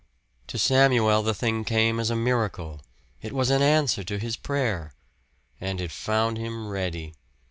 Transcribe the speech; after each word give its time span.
To 0.47 0.57
Samuel 0.57 1.21
the 1.21 1.35
thing 1.35 1.63
came 1.63 1.99
as 1.99 2.09
a 2.09 2.15
miracle 2.15 2.81
it 3.21 3.33
was 3.33 3.51
an 3.51 3.61
answer 3.61 4.03
to 4.05 4.17
his 4.17 4.35
prayer. 4.35 4.95
And 5.59 5.79
it 5.79 5.91
found 5.91 6.39
him 6.39 6.67
ready. 6.67 7.13